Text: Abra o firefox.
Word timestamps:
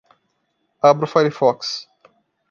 Abra 0.89 1.05
o 1.05 1.11
firefox. 1.13 1.87